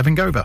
[0.00, 0.44] Kevin Gober.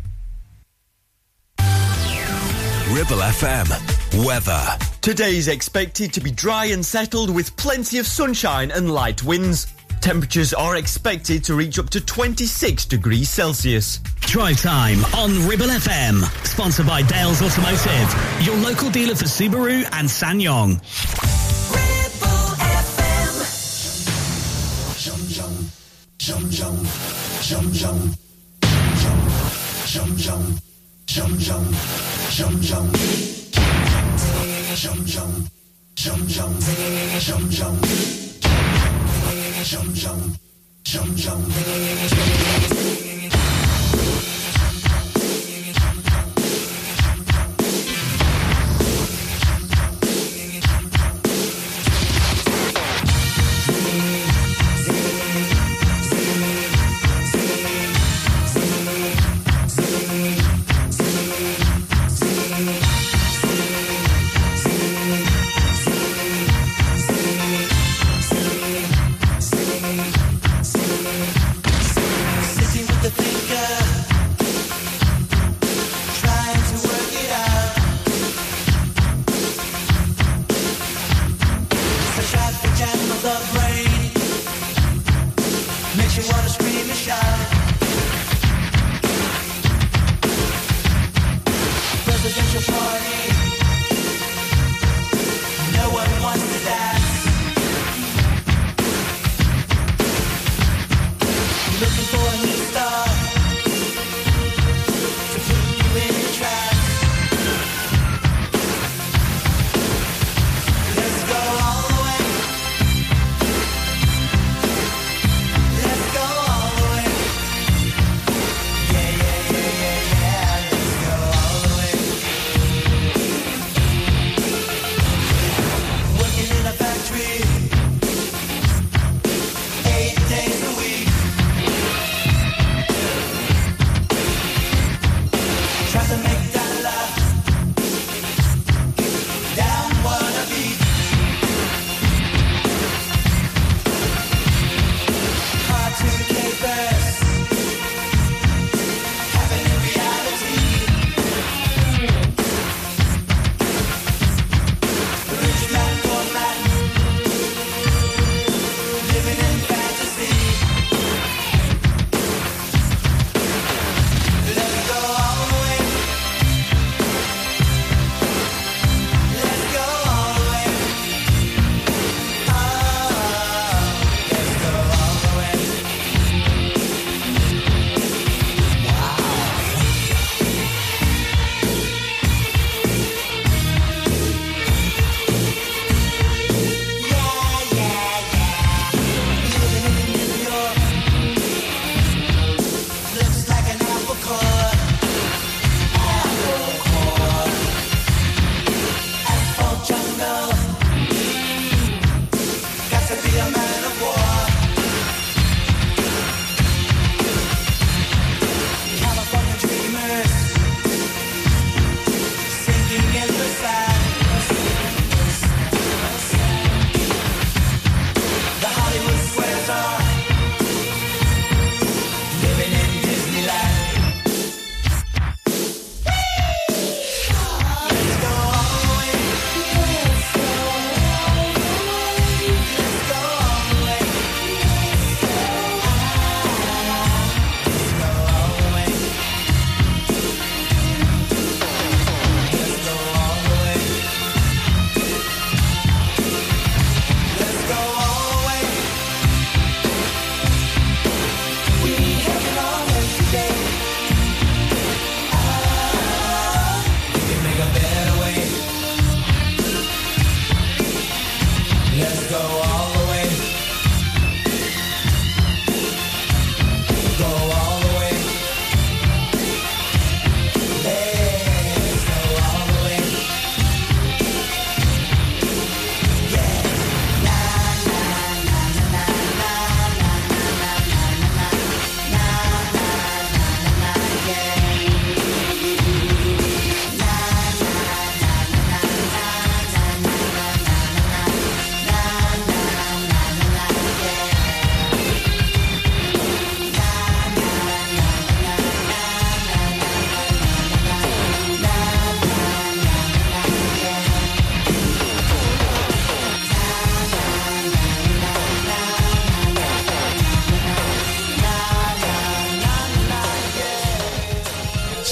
[2.90, 4.26] Ribble FM.
[4.26, 4.62] Weather.
[5.00, 9.68] Today is expected to be dry and settled with plenty of sunshine and light winds.
[10.02, 14.00] Temperatures are expected to reach up to 26 degrees Celsius.
[14.20, 16.22] Drive time on Ribble FM.
[16.46, 20.10] Sponsored by Dales Automotive, your local dealer for Subaru and
[29.96, 30.46] Rong rong,
[31.16, 31.68] rong rong,
[32.38, 32.92] rong rong,
[34.84, 35.34] rong rong,
[36.04, 36.56] rong rong,
[37.28, 37.80] rong rong,
[39.72, 40.36] rong rong,
[40.94, 41.52] rong rong, rong
[42.76, 43.15] rong.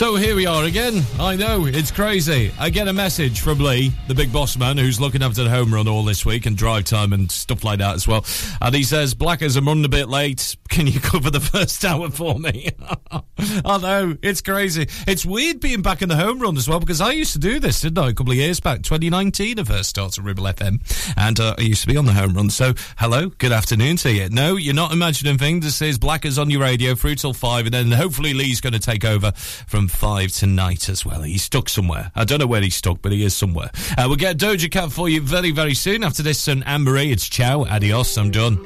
[0.03, 1.01] So here we are again.
[1.17, 2.51] I know, it's crazy.
[2.59, 5.73] I get a message from Lee, the big boss man, who's looking after the home
[5.73, 8.25] run all this week and drive time and stuff like that as well.
[8.59, 10.57] And he says, Blackers, I'm running a bit late.
[10.67, 12.71] Can you cover the first hour for me?
[13.65, 14.17] I know.
[14.21, 14.87] It's crazy.
[15.07, 17.59] It's weird being back in the home run as well because I used to do
[17.59, 18.09] this, didn't I?
[18.09, 20.79] A couple of years back, 2019, I first started Ribble FM
[21.17, 22.49] and uh, I used to be on the home run.
[22.49, 24.29] So, hello, good afternoon to you.
[24.29, 25.63] No, you're not imagining things.
[25.65, 28.79] This is Blackers on your radio through till five and then hopefully Lee's going to
[28.79, 31.21] take over from five tonight as well.
[31.21, 32.11] He's stuck somewhere.
[32.15, 33.69] I don't know where he's stuck, but he is somewhere.
[33.97, 36.03] Uh, we'll get Doja Cat for you very, very soon.
[36.03, 38.57] After this, and Anne Marie, it's ciao, adios, I'm done.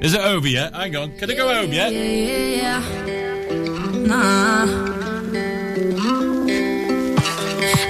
[0.00, 0.74] Is it over yet?
[0.74, 1.16] Hang on.
[1.18, 1.92] Can I go home yet?
[1.92, 3.27] Yeah, yeah, yeah.
[3.50, 4.66] Nah.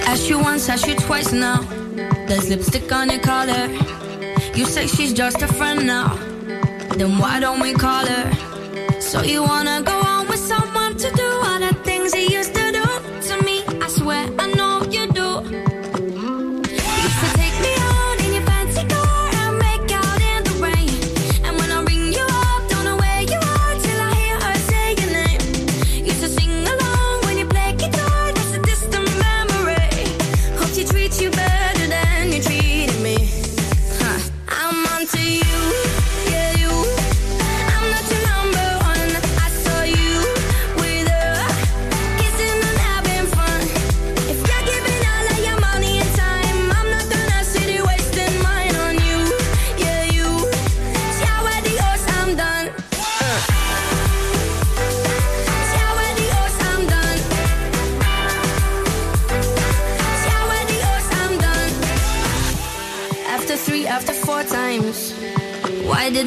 [0.07, 1.61] Asked you once, ask you twice now.
[2.27, 3.67] There's lipstick on your collar.
[4.55, 6.15] You say she's just a friend now.
[6.97, 9.01] Then why don't we call her?
[9.01, 12.58] So you wanna go on with someone to do all the things he used to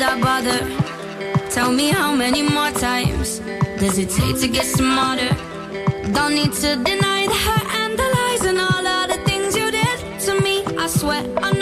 [0.02, 1.50] should I bother?
[1.50, 3.38] Tell me how many more times
[3.78, 5.30] does it take to get smarter?
[6.12, 9.70] Don't need to deny the hurt and the lies and all of the things you
[9.70, 10.64] did to me.
[10.76, 11.61] I swear I know.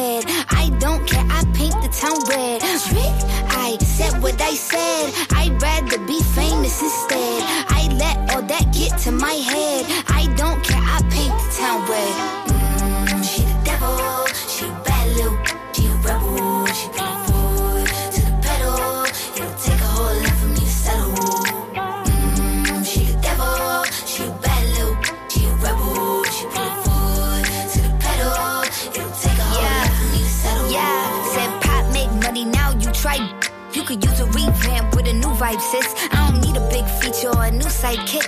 [9.01, 9.85] To my head.
[10.09, 10.77] I don't care.
[10.79, 12.13] I paint the town red.
[12.45, 15.37] Mm, she the devil, she a bad little,
[15.73, 19.05] she a rebel, she put foot to the pedal.
[19.37, 21.15] It'll take a whole lot for me to settle.
[22.61, 24.95] Mm, she the devil, she a bad little,
[25.29, 28.61] she a rebel, she put foot to the pedal.
[28.85, 29.89] It'll take a whole yeah.
[29.97, 30.69] for me to settle.
[30.69, 33.17] Yeah, said pop make money, now you try.
[33.73, 35.87] You could use a revamp with a new vibe, sis.
[36.11, 38.27] I don't need a big feature or a new sidekick.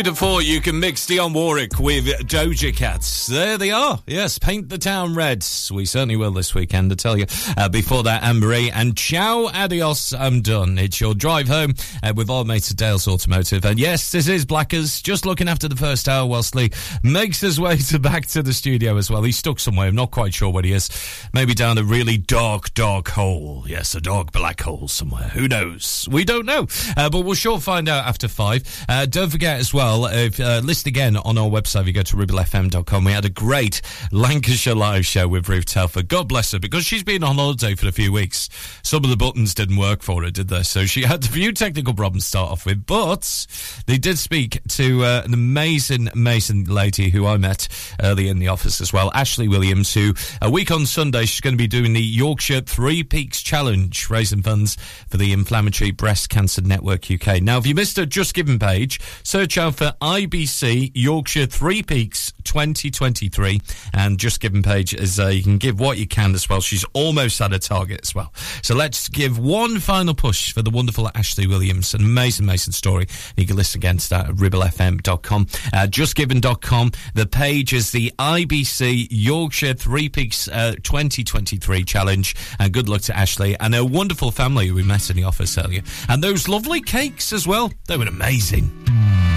[0.00, 3.26] Who'd have thought you can mix Dionne Warwick with Doja Cats?
[3.26, 4.02] There they are.
[4.06, 5.44] Yes, paint the town red.
[5.70, 7.26] We certainly will this weekend, I tell you.
[7.54, 10.78] Uh, before that, Anne-Marie and ciao, adios, I'm done.
[10.78, 13.66] It's your drive home uh, with all mates at Dales Automotive.
[13.66, 16.70] And yes, this is Blackers, just looking after the first hour whilst Lee
[17.02, 19.22] makes his way to back to the studio as well.
[19.22, 19.88] He's stuck somewhere.
[19.88, 20.88] I'm not quite sure where he is.
[21.34, 23.64] Maybe down a really dark, dark hole.
[23.66, 25.28] Yes, a dark black hole somewhere.
[25.28, 26.08] Who knows?
[26.10, 26.68] We don't know.
[26.96, 28.62] Uh, but we'll sure find out after five.
[28.88, 31.80] Uh, don't forget as well, well, if, uh, list again on our website.
[31.80, 33.82] If you go to ribblefm.com, we had a great
[34.12, 36.06] Lancashire live show with Ruth Telford.
[36.06, 38.48] God bless her, because she's been on holiday for a few weeks.
[38.84, 40.62] Some of the buttons didn't work for her, did they?
[40.62, 43.46] So she had a few technical problems to start off with, but
[43.86, 47.66] they did speak to uh, an amazing, amazing lady who I met
[48.00, 51.54] early in the office as well, Ashley Williams, who a week on Sunday, she's going
[51.54, 54.76] to be doing the Yorkshire Three Peaks Challenge, raising funds
[55.08, 57.42] for the Inflammatory Breast Cancer Network UK.
[57.42, 62.34] Now, if you missed her Just Giving page, search out for IBC Yorkshire Three Peaks
[62.44, 63.62] 2023.
[63.94, 66.60] And just giving page is uh, you can give what you can as well.
[66.60, 68.30] She's almost at a target as well.
[68.62, 71.94] So let's give one final push for the wonderful Ashley Williams.
[71.94, 73.06] An amazing, amazing story.
[73.38, 75.46] You can listen again to that at ribblefm.com.
[75.72, 76.92] Uh, justgiving.com.
[77.14, 82.36] The page is the IBC Yorkshire Three Peaks uh, 2023 challenge.
[82.58, 85.80] And good luck to Ashley and her wonderful family we met in the office earlier.
[86.06, 87.72] And those lovely cakes as well.
[87.86, 89.29] They were amazing.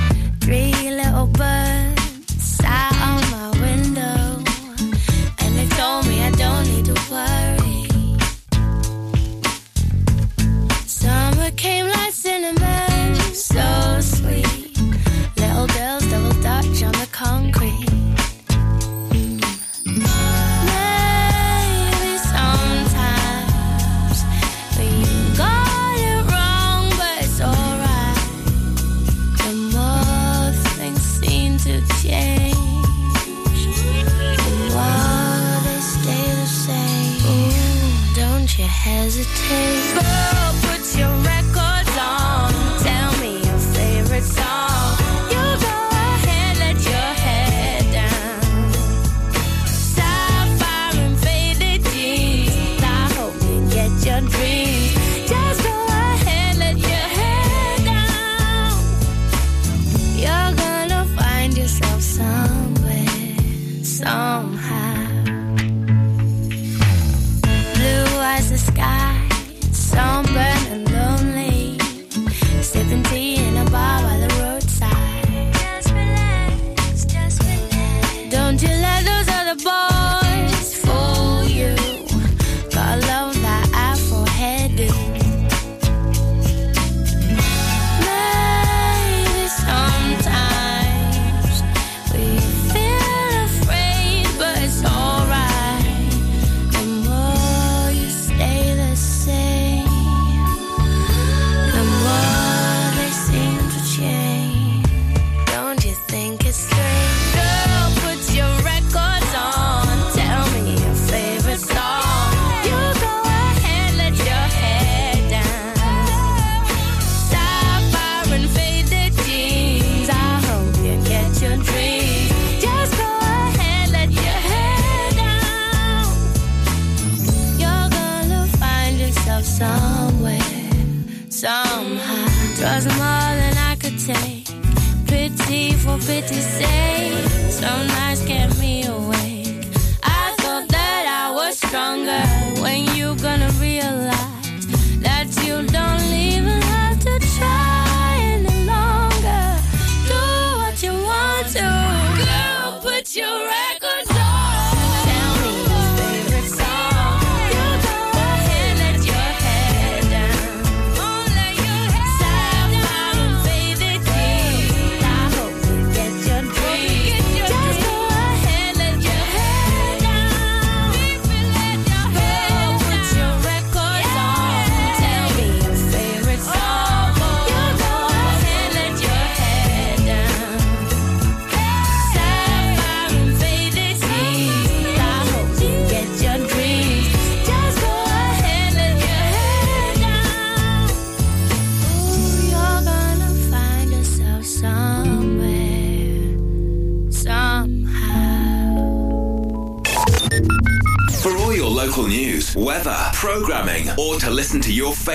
[0.44, 1.73] Three little birds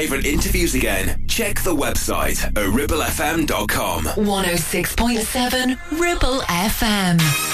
[0.09, 4.05] favourite interviews again, check the website ribblefm.com.
[4.05, 7.48] 106.7 Ribble FM.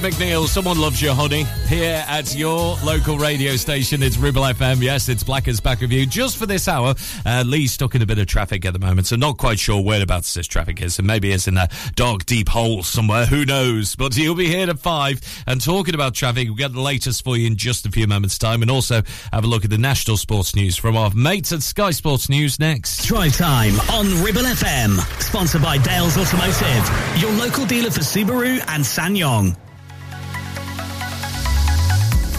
[0.00, 1.44] McNeal, someone loves you, honey.
[1.68, 4.80] Here at your local radio station, it's Ribble FM.
[4.80, 6.06] Yes, it's Blackers back you.
[6.06, 6.94] Just for this hour,
[7.26, 9.82] uh, Lee's stuck in a bit of traffic at the moment, so not quite sure
[9.82, 10.98] whereabouts this traffic is.
[10.98, 13.26] And maybe it's in a dark, deep hole somewhere.
[13.26, 13.94] Who knows?
[13.94, 15.20] But he'll be here at five.
[15.46, 18.38] And talking about traffic, we'll get the latest for you in just a few moments'
[18.38, 18.62] time.
[18.62, 19.02] And also
[19.32, 22.58] have a look at the national sports news from our mates at Sky Sports News
[22.58, 23.04] next.
[23.04, 24.98] Drive time on Ribble FM.
[25.20, 29.56] Sponsored by Dales Automotive, your local dealer for Subaru and SsangYong.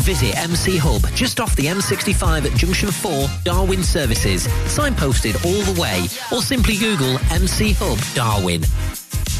[0.00, 4.46] Visit MC Hub just off the M65 at Junction 4, Darwen Services.
[4.66, 9.03] Signposted all the way or simply Google MC Hub Darwen.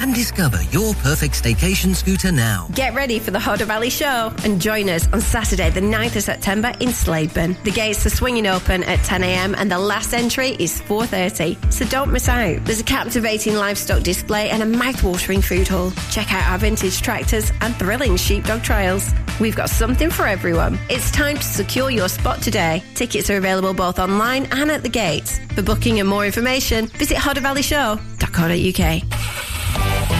[0.00, 2.68] and discover your perfect staycation scooter now.
[2.74, 6.22] Get ready for the Hodder Valley Show and join us on Saturday, the 9th of
[6.22, 7.62] September in Slaidburn.
[7.64, 12.12] The gates are swinging open at 10am and the last entry is 4.30, so don't
[12.12, 12.64] miss out.
[12.64, 15.92] There's a captivating livestock display and a mouth-watering food hall.
[16.10, 19.10] Check out our vintage tractors and thrilling sheepdog trials.
[19.40, 20.78] We've got something for everyone.
[20.88, 22.82] It's time to secure your spot today.
[22.94, 25.38] Tickets are available both online and at the gates.
[25.54, 29.49] For booking and more information, visit hoddervalleyshow.co.uk.
[29.80, 30.19] Podcast.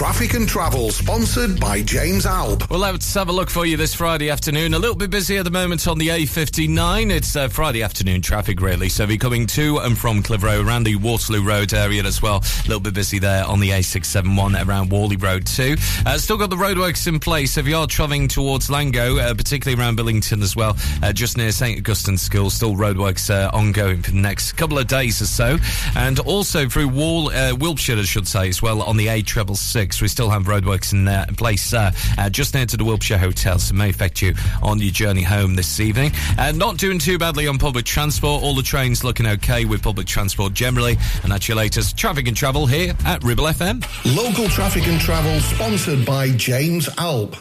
[0.00, 2.64] Traffic and Travel, sponsored by James Alb.
[2.70, 4.72] Well, let's have a look for you this Friday afternoon.
[4.72, 7.10] A little bit busy at the moment on the A59.
[7.10, 8.88] It's uh, Friday afternoon traffic, really.
[8.88, 12.36] So if you're coming to and from Clitheroe, around the Waterloo Road area as well,
[12.36, 15.76] a little bit busy there on the A671 around Whalley Road too.
[16.06, 17.58] Uh, still got the roadworks in place.
[17.58, 21.52] If you are travelling towards Langho, uh, particularly around Billington as well, uh, just near
[21.52, 25.58] St Augustine's School, still roadworks uh, ongoing for the next couple of days or so.
[25.94, 29.89] And also through Wall, uh, Wilpshire, I should say, as well, on the A666.
[30.00, 33.58] We still have roadworks in, uh, place uh, uh, just near to the Wilpshire Hotel,
[33.58, 36.12] so may affect you on your journey home this evening.
[36.38, 38.42] Uh, not doing too badly on public transport.
[38.42, 40.98] All the trains looking okay with public transport generally.
[41.22, 43.84] And that's your latest traffic and travel here at Ribble FM.
[44.16, 47.36] Local Traffic and Travel, sponsored by James Alb.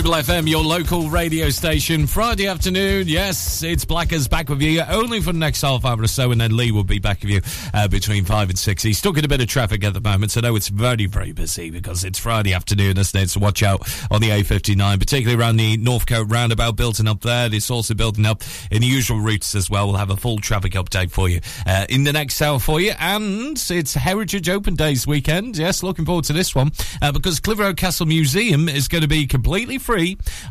[0.00, 2.06] Ribble FM, your local radio station.
[2.06, 6.06] Friday afternoon, yes, it's Blackers back with you, only for the next half hour or
[6.06, 7.42] so, and then Lee will be back with you
[7.74, 8.82] uh, between 5 and 6.
[8.82, 11.04] He's stuck in a bit of traffic at the moment, so I know it's very,
[11.04, 13.28] very busy because it's Friday afternoon, isn't it?
[13.28, 17.52] So watch out on the A59, particularly around the Northcote roundabout, building up there.
[17.52, 19.88] It's also building up in the usual routes as well.
[19.88, 22.94] We'll have a full traffic update for you uh, in the next hour for you,
[22.98, 25.58] and it's Heritage Open Days weekend.
[25.58, 29.26] Yes, looking forward to this one uh, because Clitheroe Castle Museum is going to be
[29.26, 29.89] completely free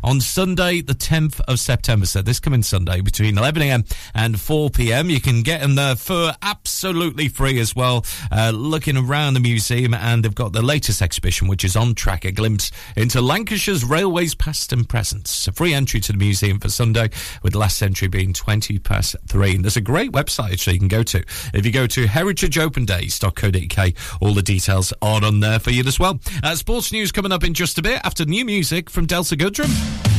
[0.04, 2.04] on Sunday, the 10th of September.
[2.04, 5.08] So this coming Sunday between 11am and 4pm.
[5.08, 8.04] You can get in there for absolutely free as well.
[8.30, 12.26] Uh, looking around the museum and they've got the latest exhibition, which is on track,
[12.26, 15.26] a glimpse into Lancashire's railways past and present.
[15.26, 17.08] So free entry to the museum for Sunday,
[17.42, 19.54] with the last entry being 20 past three.
[19.54, 21.24] And there's a great website actually you can go to.
[21.54, 26.20] If you go to heritageopendays.co.uk, all the details are on there for you as well.
[26.42, 29.68] Uh, sports news coming up in just a bit after new music from Delta Goodrem.
[29.68, 30.09] These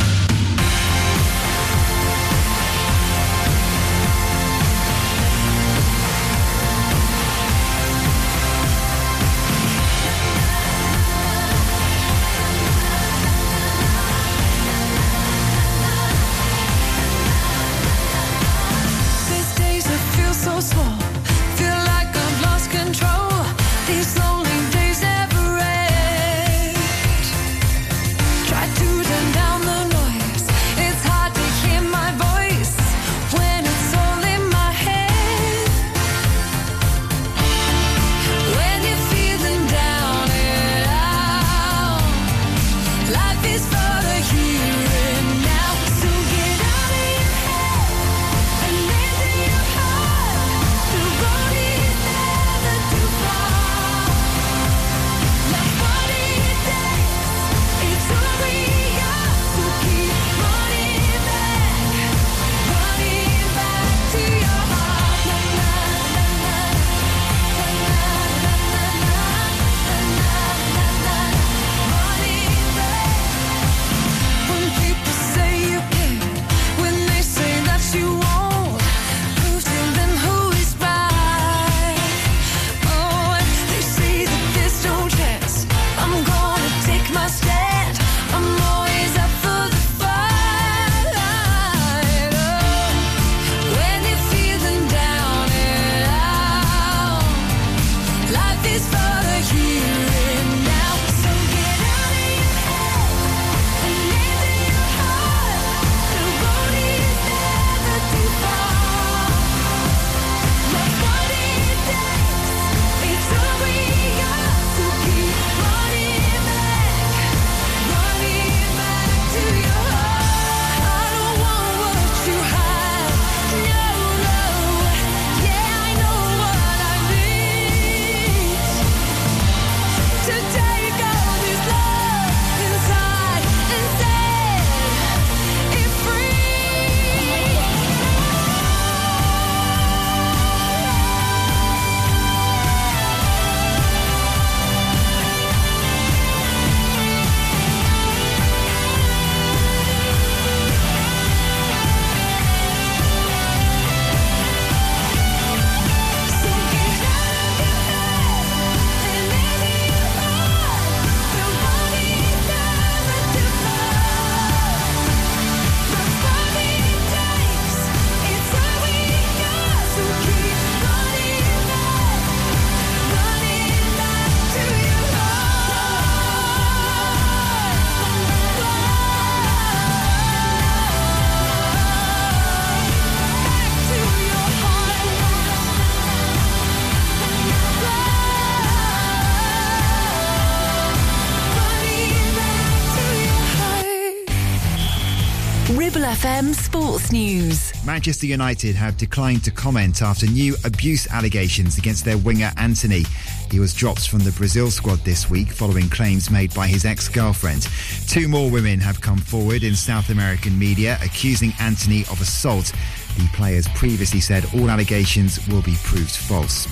[196.21, 197.73] FM Sports News.
[197.83, 203.05] Manchester United have declined to comment after new abuse allegations against their winger Antony.
[203.49, 207.09] He was dropped from the Brazil squad this week following claims made by his ex
[207.09, 207.67] girlfriend.
[208.07, 212.71] Two more women have come forward in South American media accusing Antony of assault.
[213.17, 216.67] The players previously said all allegations will be proved false.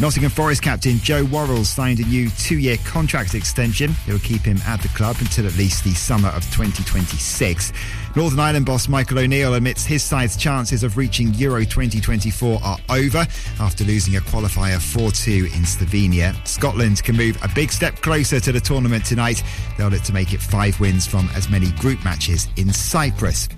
[0.00, 3.94] Nottingham Forest captain Joe Worrall signed a new two-year contract extension.
[4.08, 7.72] It will keep him at the club until at least the summer of 2026.
[8.16, 13.26] Northern Ireland boss Michael O'Neill admits his side's chances of reaching Euro 2024 are over
[13.58, 16.34] after losing a qualifier 4-2 in Slovenia.
[16.46, 19.42] Scotland can move a big step closer to the tournament tonight.
[19.76, 23.48] They'll look to make it five wins from as many group matches in Cyprus.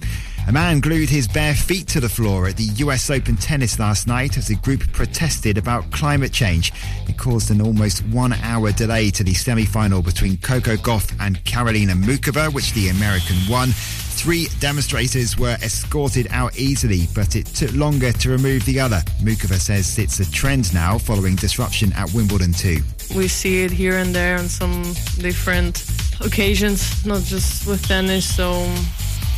[0.49, 4.07] A man glued his bare feet to the floor at the US Open tennis last
[4.07, 6.73] night as the group protested about climate change.
[7.09, 11.45] It caused an almost one hour delay to the semi final between Coco Gauff and
[11.45, 13.71] Karolina Muchova, which the American won.
[14.17, 19.01] Three demonstrators were escorted out easily, but it took longer to remove the other.
[19.23, 22.79] Muchova says it's a trend now following disruption at Wimbledon too.
[23.15, 24.83] We see it here and there on some
[25.19, 25.85] different
[26.21, 28.35] occasions, not just with tennis.
[28.35, 28.67] So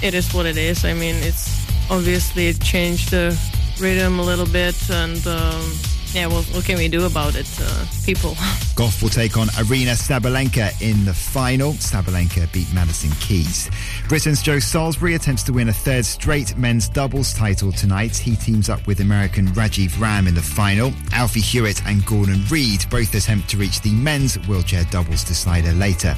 [0.01, 0.85] it is what it is.
[0.85, 3.39] I mean, it's obviously it changed the
[3.81, 5.73] rhythm a little bit, and um,
[6.15, 8.31] yeah, well, what can we do about it, uh, people?
[8.79, 11.73] Gauff will take on Aryna Sabalenka in the final.
[11.73, 13.71] Sabalenka beat Madison Keys.
[14.09, 18.17] Britain's Joe Salisbury attempts to win a third straight men's doubles title tonight.
[18.17, 20.93] He teams up with American Rajeev Ram in the final.
[21.13, 26.15] Alfie Hewett and Gordon Reid both attempt to reach the men's wheelchair doubles decider later.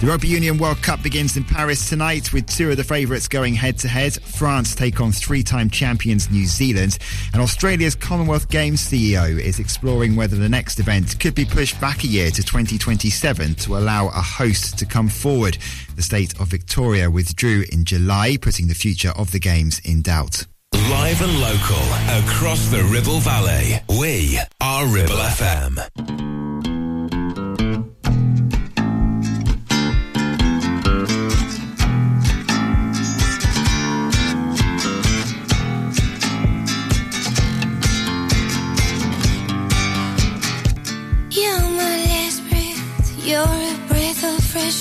[0.00, 3.54] The Rugby Union World Cup begins in Paris tonight with two of the favourites going
[3.54, 4.14] head to head.
[4.22, 6.98] France take on three-time champions New Zealand
[7.32, 12.04] and Australia's Commonwealth Games CEO is exploring whether the next event could be pushed back
[12.04, 15.58] a year to 2027 to allow a host to come forward.
[15.96, 20.46] The state of Victoria withdrew in July, putting the future of the Games in doubt.
[20.74, 21.82] Live and local
[22.24, 23.80] across the Ribble Valley.
[23.88, 26.51] We are Ribble FM.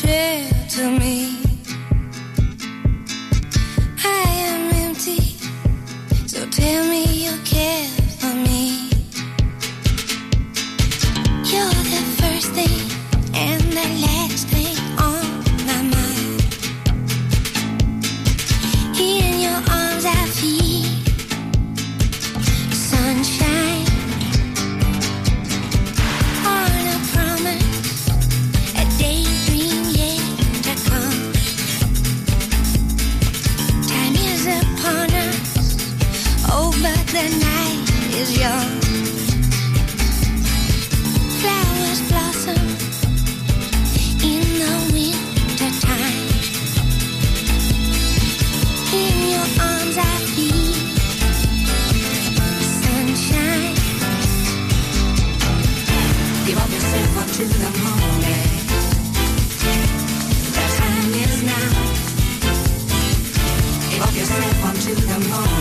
[0.06, 1.38] Air to me.
[4.04, 5.22] I am empty,
[6.28, 7.88] so tell me you care
[8.20, 8.90] for me.
[11.52, 12.82] You're the first thing
[13.34, 14.81] and the last thing
[37.12, 38.72] the night is young.
[41.42, 42.66] Flowers blossom
[44.24, 46.28] in the winter time.
[48.96, 50.72] In your arms, I feel
[52.80, 53.76] sunshine.
[56.46, 58.52] Give up yourself up to the moment.
[60.56, 61.72] The time is now.
[63.90, 65.61] Give up yourself onto the moment.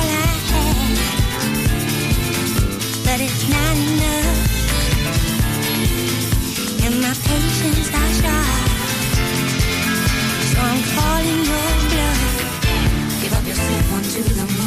[14.13, 14.60] onto the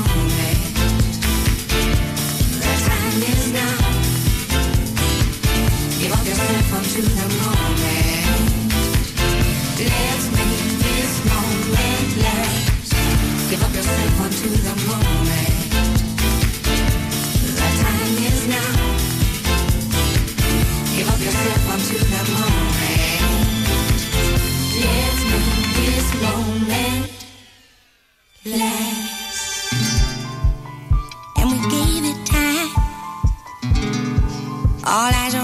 [34.86, 35.43] All eyes are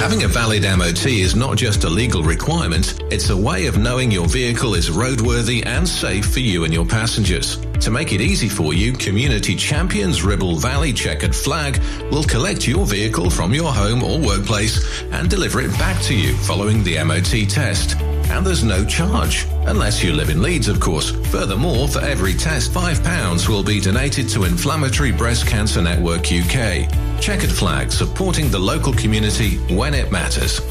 [0.05, 4.11] Having a valid MOT is not just a legal requirement, it's a way of knowing
[4.11, 7.57] your vehicle is roadworthy and safe for you and your passengers.
[7.79, 11.81] To make it easy for you, Community Champions Ribble Valley Checkered Flag
[12.11, 16.35] will collect your vehicle from your home or workplace and deliver it back to you
[16.35, 17.99] following the MOT test.
[18.29, 21.09] And there's no charge, unless you live in Leeds, of course.
[21.31, 27.04] Furthermore, for every test, £5 will be donated to Inflammatory Breast Cancer Network UK.
[27.21, 30.61] Checkered Flag, supporting the local community when it matters.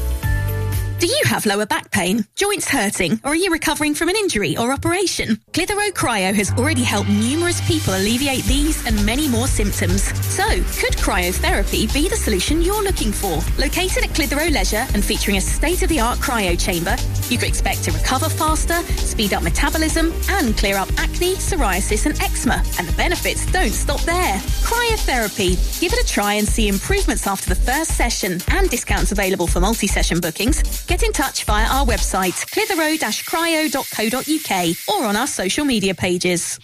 [0.99, 4.55] Do you have lower back pain, joints hurting, or are you recovering from an injury
[4.57, 5.41] or operation?
[5.51, 10.03] Clitheroe Cryo has already helped numerous people alleviate these and many more symptoms.
[10.25, 13.41] So, could cryotherapy be the solution you're looking for?
[13.59, 16.95] Located at Clitheroe Leisure and featuring a state of the art cryo chamber,
[17.29, 22.19] you can expect to recover faster, speed up metabolism, and clear up acne, psoriasis, and
[22.21, 22.63] eczema.
[22.77, 24.37] And the benefits don't stop there.
[24.63, 25.57] Cryotherapy.
[25.79, 29.59] Give it a try and see improvements after the first session and discounts available for
[29.59, 30.85] multi-session bookings.
[30.85, 36.59] Get in touch via our website, clitheroe-cryo.co.uk or on our social media pages.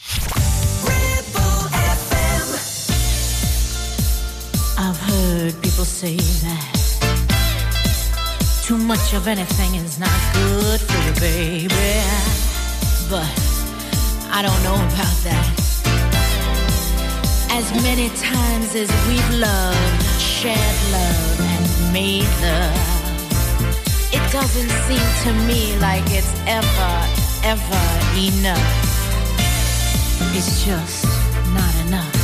[4.78, 6.70] I've heard people say that
[8.72, 11.93] too much of anything is not good for you, baby.
[13.09, 13.36] But
[14.32, 15.47] I don't know about that.
[17.51, 22.80] As many times as we've loved, shared love, and made love,
[24.17, 26.93] it doesn't seem to me like it's ever,
[27.43, 27.84] ever
[28.30, 28.72] enough.
[30.34, 31.05] It's just
[31.53, 32.20] not enough.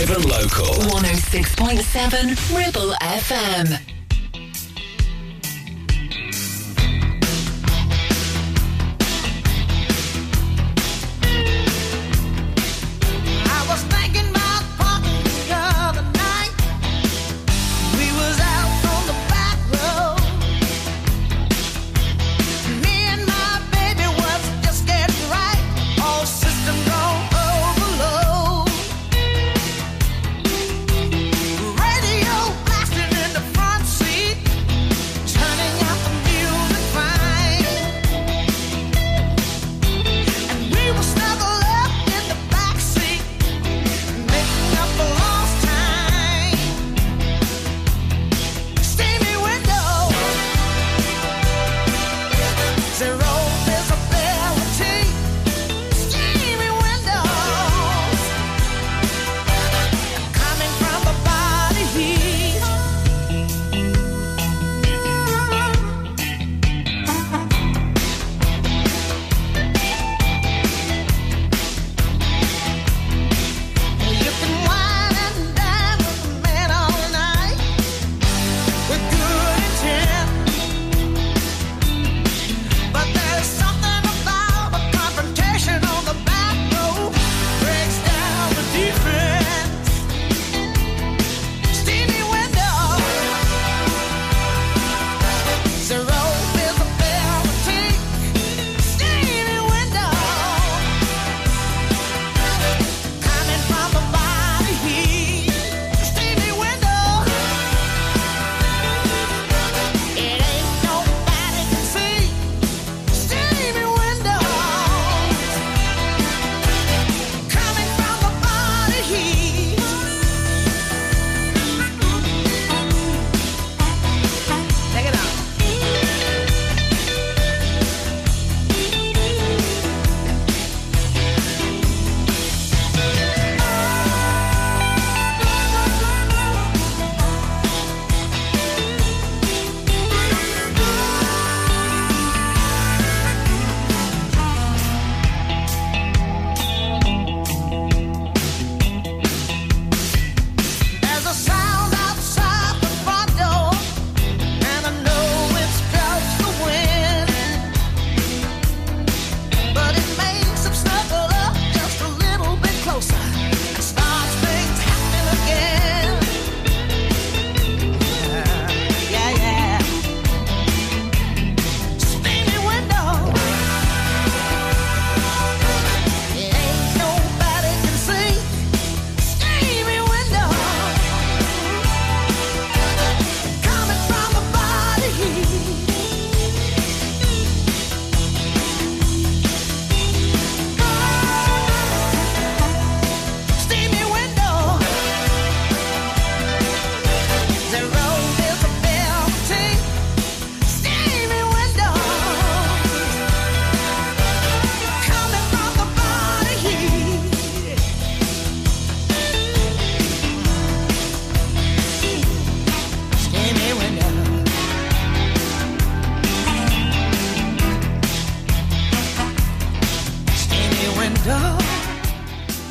[0.00, 0.64] Live and local.
[0.64, 3.99] 106.7 Ribble FM.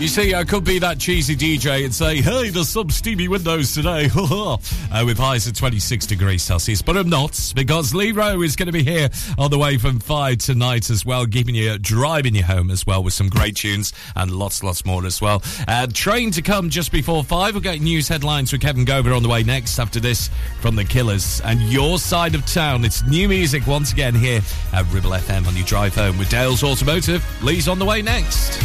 [0.09, 4.09] See, I could be that cheesy DJ and say, hey, there's some steamy windows today,
[4.15, 4.57] uh,
[5.05, 6.81] with highs of 26 degrees Celsius.
[6.81, 9.99] But I'm not, because Lee Rowe is going to be here on the way from
[9.99, 13.93] 5 tonight as well, keeping you driving you home as well with some great tunes
[14.15, 15.43] and lots, lots more as well.
[15.67, 17.53] Uh, train to come just before 5.
[17.53, 20.29] We'll get news headlines with Kevin Gover on the way next after this
[20.59, 21.39] from The Killers.
[21.41, 24.41] And your side of town, it's new music once again here
[24.73, 27.23] at Ribble FM on your drive home with Dale's Automotive.
[27.43, 28.59] Lee's on the way next.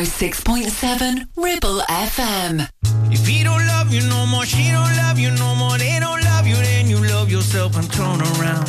[0.00, 2.66] 106.7 Ribble FM.
[3.12, 6.24] If he don't love you no more, she don't love you no more, they don't
[6.24, 8.66] love you, then you love yourself and turn around.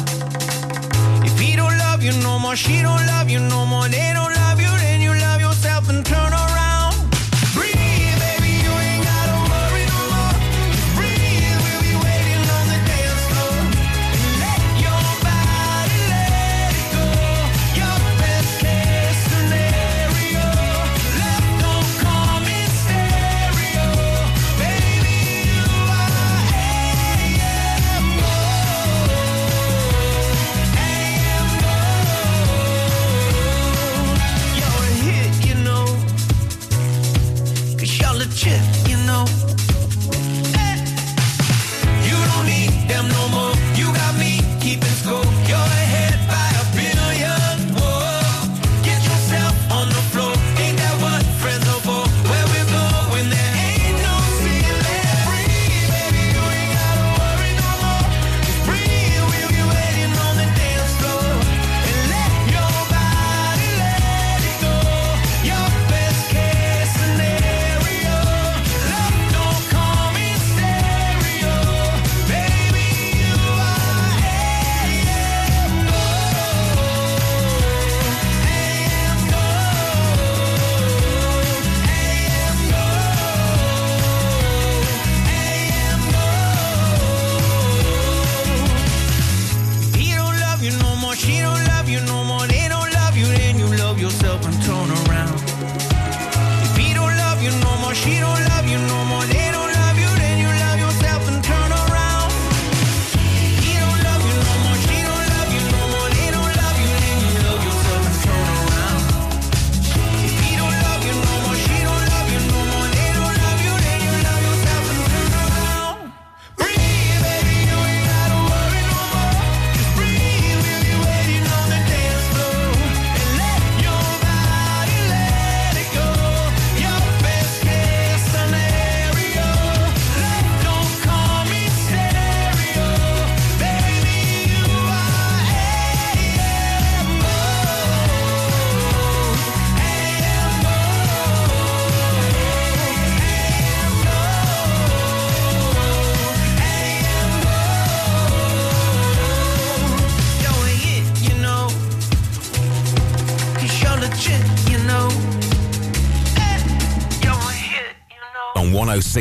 [1.23, 4.33] If he don't love you no more, she don't love you no more, they don't
[4.33, 4.40] love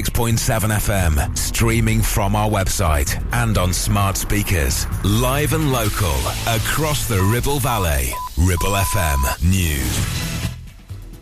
[0.04, 0.38] 106.7
[0.70, 4.86] FM, streaming from our website and on smart speakers.
[5.04, 6.14] Live and local,
[6.48, 8.08] across the Ribble Valley.
[8.38, 10.30] Ribble FM News.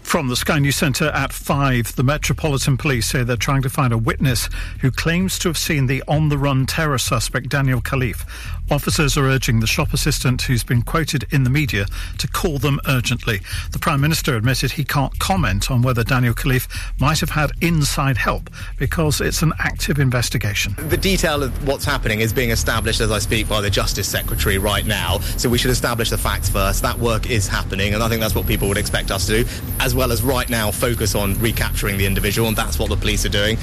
[0.03, 3.93] From the Sky News Centre at 5, the Metropolitan Police say they're trying to find
[3.93, 4.49] a witness
[4.81, 8.25] who claims to have seen the on the run terror suspect Daniel Khalife.
[8.71, 11.87] Officers are urging the shop assistant who's been quoted in the media
[12.19, 13.41] to call them urgently.
[13.73, 16.69] The Prime Minister admitted he can't comment on whether Daniel Khalife
[17.01, 20.75] might have had inside help because it's an active investigation.
[20.77, 24.59] The detail of what's happening is being established as I speak by the Justice Secretary
[24.59, 25.19] right now.
[25.39, 26.83] So we should establish the facts first.
[26.83, 29.51] That work is happening, and I think that's what people would expect us to do,
[29.81, 33.25] as well as right now focus on recapturing the individual, and that's what the police
[33.25, 33.57] are doing.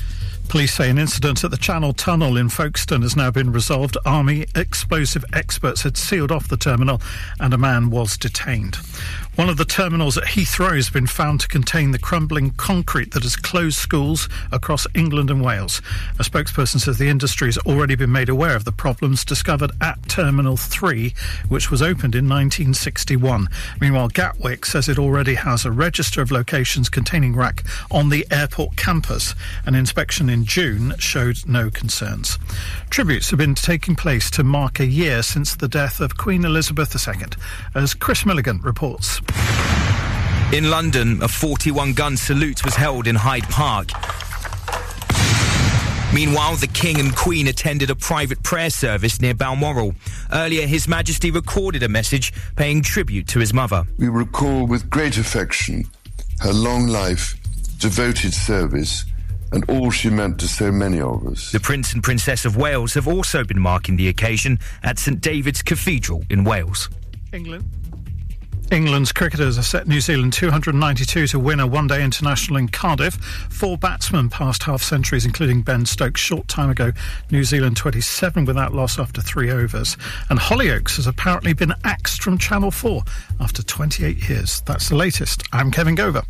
[0.48, 3.98] Police say an incident at the Channel Tunnel in Folkestone has now been resolved.
[4.06, 7.02] Army explosive experts had sealed off the terminal
[7.40, 8.78] and a man was detained.
[9.36, 13.24] One of the terminals at Heathrow has been found to contain the crumbling concrete that
[13.24, 15.82] has closed schools across England and Wales.
[16.18, 20.08] A spokesperson says the industry has already been made aware of the problems discovered at
[20.08, 21.14] Terminal 3,
[21.50, 23.50] which was opened in 1961.
[23.82, 28.78] Meanwhile, Gatwick says it already has a register of locations containing RAAC on the airport
[28.78, 29.36] campus.
[29.66, 32.40] An inspection in June showed no concerns.
[32.90, 36.96] Tributes have been taking place to mark a year since the death of Queen Elizabeth
[36.96, 37.26] II,
[37.74, 39.20] as Chris Milligan reports.
[40.54, 43.90] In London, a 41 gun salute was held in Hyde Park.
[46.14, 49.96] Meanwhile, the King and Queen attended a private prayer service near Balmoral.
[50.32, 53.84] Earlier, His Majesty recorded a message paying tribute to his mother.
[53.98, 55.86] We recall with great affection
[56.40, 57.36] her long life,
[57.80, 59.04] devoted service,
[59.52, 61.52] and all she meant to so many of us.
[61.52, 65.62] The Prince and Princess of Wales have also been marking the occasion at St David's
[65.62, 66.90] Cathedral in Wales.
[67.34, 67.66] England.
[68.72, 73.16] England's cricketers have set New Zealand 292 to win a one day international in Cardiff.
[73.16, 76.92] Four batsmen passed half centuries, including Ben Stokes short time ago.
[77.32, 79.98] New Zealand 27 without loss after three overs.
[80.30, 83.04] And Hollyoaks has apparently been axed from Channel 4
[83.40, 84.62] after 28 years.
[84.62, 85.44] That's the latest.
[85.54, 86.24] I'm Kevin Gover.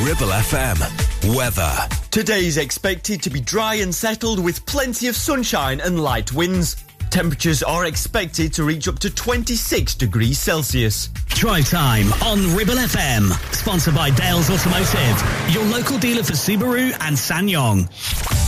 [0.00, 1.36] Ribble FM.
[1.36, 1.72] Weather.
[2.10, 6.84] Today is expected to be dry and settled with plenty of sunshine and light winds.
[7.10, 11.08] Temperatures are expected to reach up to 26 degrees Celsius.
[11.28, 13.32] Drive time on Ribble FM.
[13.54, 18.47] Sponsored by Dales Automotive, your local dealer for Subaru and SsangYong.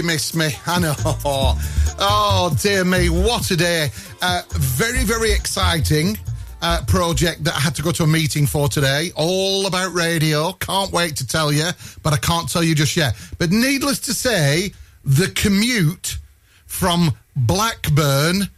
[0.00, 0.48] You missed me.
[0.66, 0.94] I know.
[2.02, 3.90] Oh, dear me, what a day.
[4.22, 6.16] Uh, very, very exciting
[6.62, 9.12] uh, project that I had to go to a meeting for today.
[9.16, 10.52] All about radio.
[10.52, 11.68] Can't wait to tell you,
[12.02, 13.14] but I can't tell you just yet.
[13.36, 14.72] But needless to say,
[15.04, 16.16] the commute
[16.64, 18.48] from Blackburn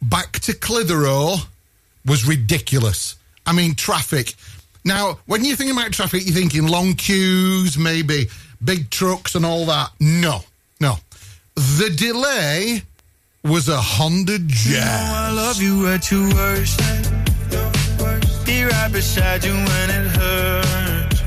[0.00, 1.36] back to Clitheroe
[2.06, 3.16] was ridiculous.
[3.44, 4.32] I mean, traffic.
[4.82, 8.28] Now, when you're thinking about traffic, you're thinking long queues, maybe
[8.64, 9.90] big trucks and all that.
[10.00, 10.47] No, no.
[11.78, 12.82] The delay
[13.44, 14.82] was a Honda Jazz.
[14.82, 16.80] I love you at your worst.
[18.44, 21.22] Be right beside you when it hurts.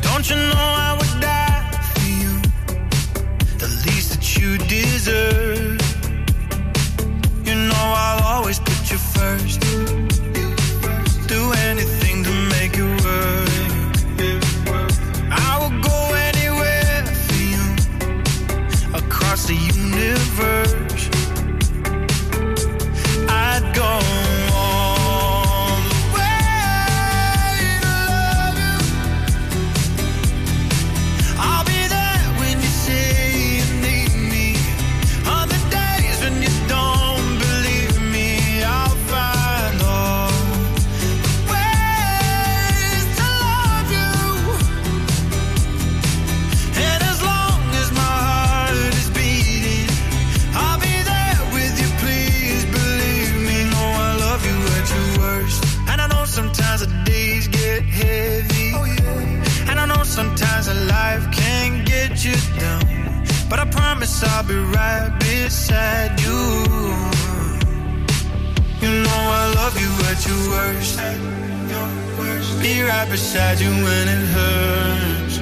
[0.00, 2.40] Don't you know I would die for you?
[3.58, 5.78] The least that you deserve.
[7.46, 9.60] You know I'll always put you first.
[11.28, 11.97] Do anything
[19.48, 20.57] the universe.
[64.24, 66.40] I'll be right beside you.
[68.82, 70.98] You know I love you at your worst.
[72.60, 75.38] Be right beside you when it hurts.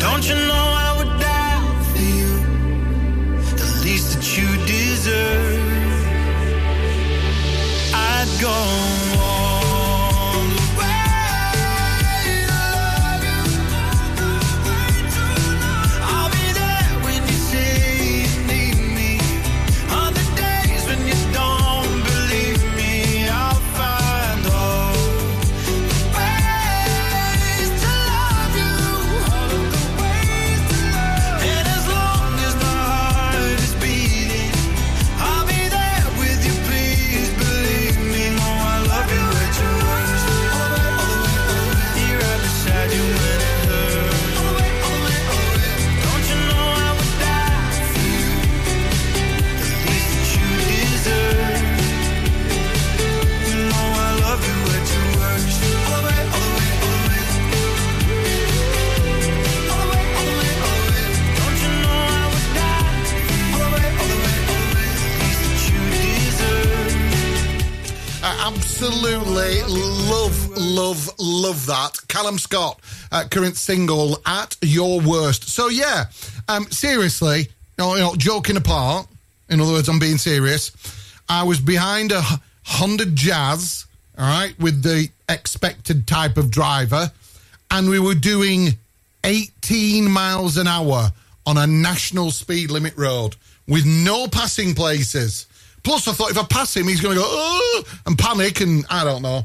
[0.00, 1.60] Don't you know I would die
[1.90, 2.30] for you?
[3.56, 5.70] The least that you deserve.
[7.92, 8.99] I'd go
[68.82, 69.60] absolutely
[70.08, 71.98] love, love, love that.
[72.08, 72.80] Callum Scott,
[73.12, 75.50] uh, current single at your worst.
[75.50, 76.06] So yeah,
[76.48, 79.06] um, seriously, know, you know, joking apart.
[79.50, 80.72] In other words, I'm being serious.
[81.28, 82.22] I was behind a
[82.64, 83.84] Honda Jazz,
[84.16, 87.12] all right, with the expected type of driver,
[87.70, 88.78] and we were doing
[89.24, 91.10] 18 miles an hour
[91.44, 93.36] on a national speed limit road
[93.68, 95.46] with no passing places.
[95.82, 98.84] Plus, I thought if I pass him, he's going to go oh, and panic, and
[98.90, 99.44] I don't know.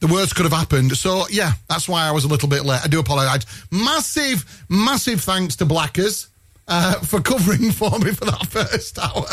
[0.00, 0.96] The worst could have happened.
[0.96, 2.80] So, yeah, that's why I was a little bit late.
[2.84, 3.46] I do apologise.
[3.70, 6.28] Massive, massive thanks to Blackers
[6.68, 9.26] uh, for covering for me for that first hour.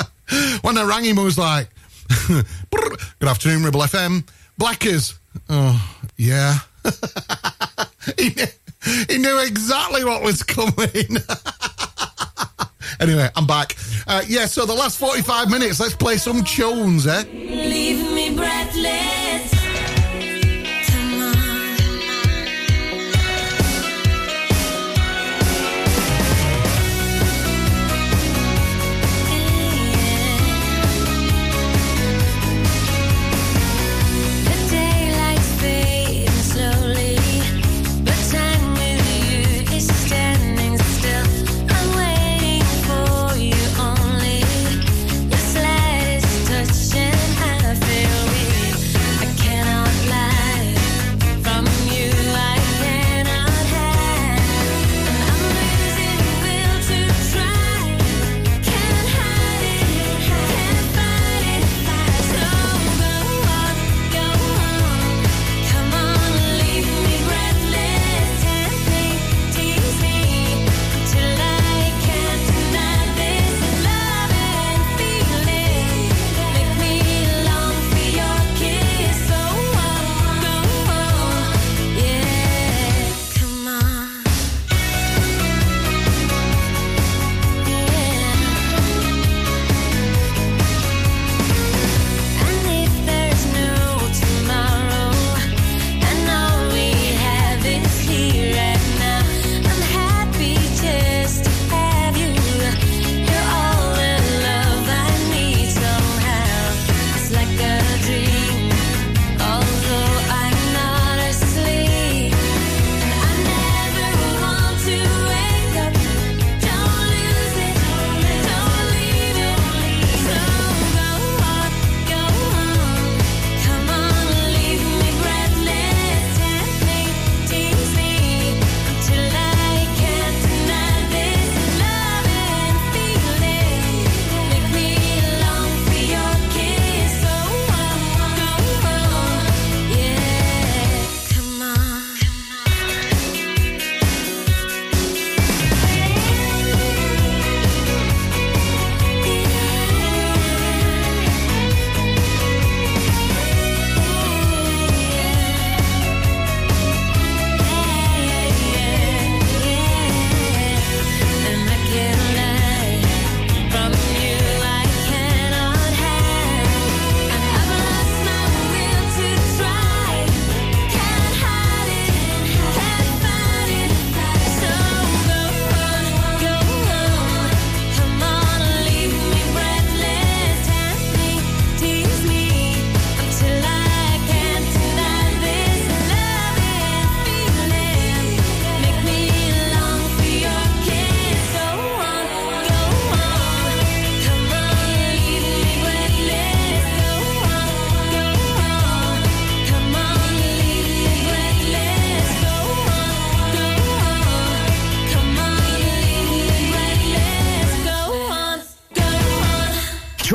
[0.61, 1.67] When I rang him, I was like,
[2.27, 4.27] Good afternoon, Ribble FM.
[4.57, 5.17] Blackers.
[5.49, 6.55] Oh, yeah.
[8.17, 8.45] he, knew,
[9.09, 11.17] he knew exactly what was coming.
[13.01, 13.75] Anyway, I'm back.
[14.07, 17.23] Uh, yeah, so the last 45 minutes, let's play some tunes, eh?
[17.33, 19.60] Leave me breathless.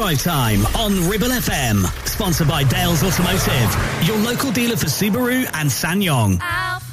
[0.07, 1.83] Drive Time on Ribble FM.
[2.07, 6.41] Sponsored by Dales Automotive, your local dealer for Subaru and SsangYong.
[6.41, 6.85] Help.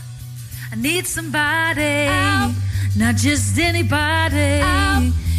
[0.72, 2.07] I need somebody,
[2.98, 4.64] not just anybody.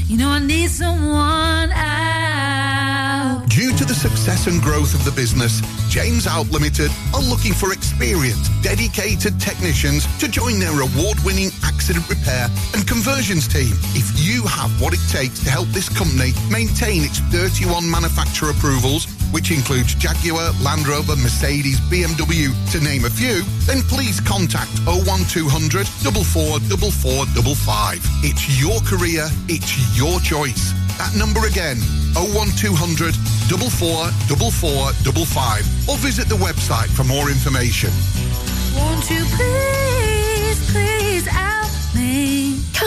[0.07, 3.43] You know, I need someone out.
[3.49, 7.73] Due to the success and growth of the business, James Out Limited are looking for
[7.73, 11.51] experienced, dedicated technicians to join their award-winning
[11.85, 13.69] accident repair and conversions team.
[13.93, 19.05] If you have what it takes to help this company maintain its 31 manufacturer approvals,
[19.37, 25.85] which includes Jaguar, Land Rover, Mercedes, BMW, to name a few, then please contact 01200
[25.85, 28.01] 444455.
[28.25, 30.73] It's your career, it's your choice.
[30.97, 31.77] That number again,
[32.17, 35.93] 01200 444455.
[35.93, 37.93] Or visit the website for more information.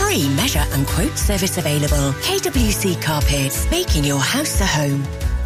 [0.00, 2.12] Free measure and quote service available.
[2.22, 5.29] KWC Carpets, making your house a home.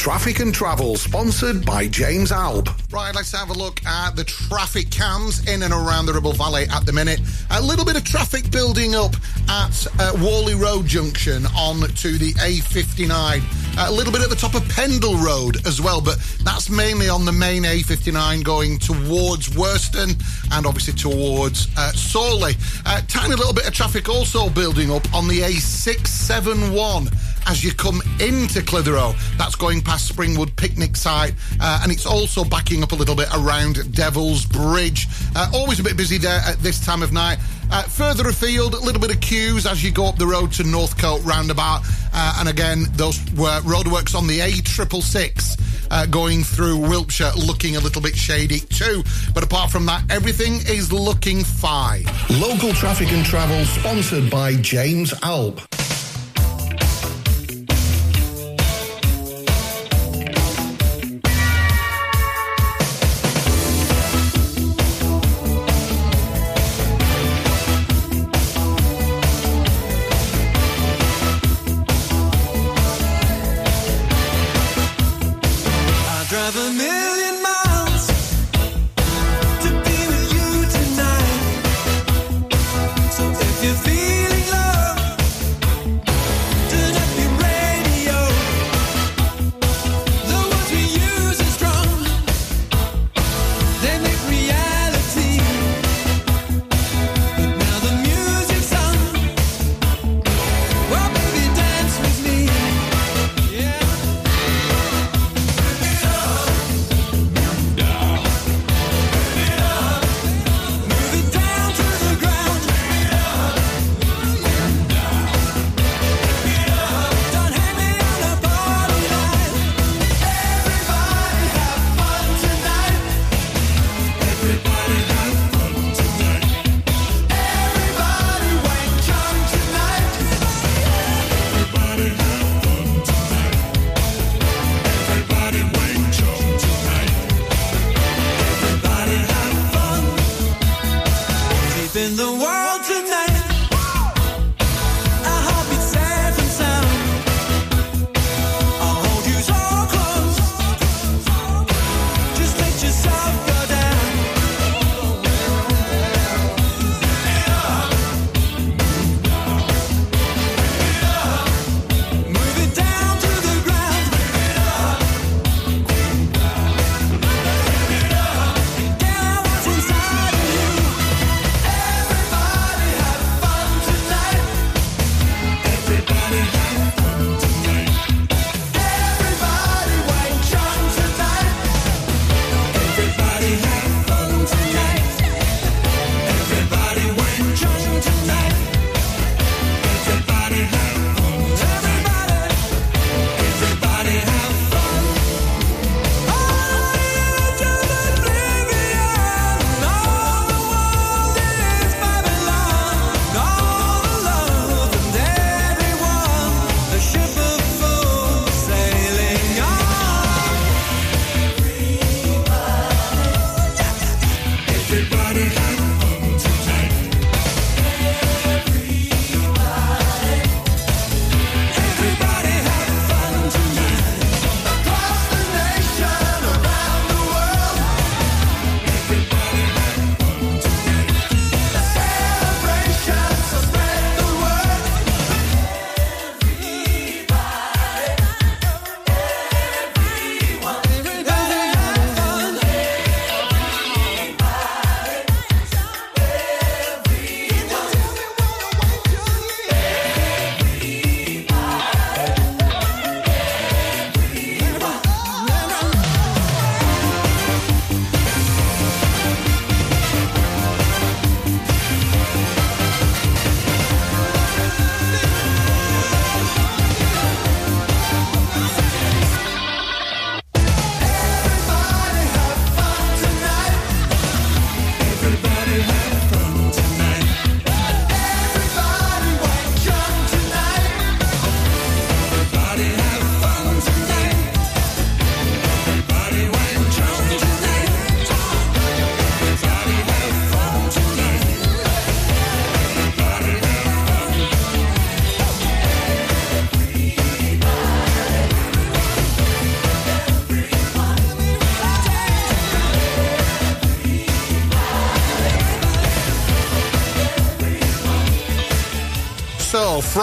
[0.00, 2.70] Traffic and Travel, sponsored by James Alb.
[2.90, 6.64] Right, let's have a look at the traffic cams in and around the Ribble Valley
[6.72, 7.20] at the minute.
[7.50, 9.14] A little bit of traffic building up
[9.50, 13.88] at uh, Whalley Road Junction on to the A59.
[13.88, 17.26] a little bit at the top of Pendle Road as well, but that's mainly on
[17.26, 20.16] the main A59 going towards Worston
[20.52, 22.54] and obviously towards uh, Sawley.
[22.86, 27.14] Uh, tiny little bit of traffic also building up on the A671
[27.46, 29.14] as you come into Clitheroe.
[29.36, 33.28] That's going past Springwood Picnic Site, uh, and it's also backing up a little bit
[33.34, 35.06] around Devil's Bridge.
[35.34, 37.38] Uh, always a bit busy there at this time of night.
[37.72, 40.64] Uh, further afield, a little bit of queues as you go up the road to
[40.64, 45.60] Northcote roundabout, uh, and again, those were roadworks on the A666
[45.90, 49.02] uh, going through Wilpshire looking a little bit shady too.
[49.34, 52.04] But apart from that, everything is looking fine.
[52.30, 55.60] Local traffic and travel sponsored by James Alp.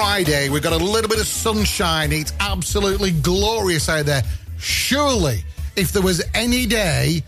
[0.10, 2.14] Friday, we've got a little bit of sunshine.
[2.14, 4.24] It's absolutely glorious out there.
[4.58, 5.44] Surely,
[5.76, 7.24] if there was any day,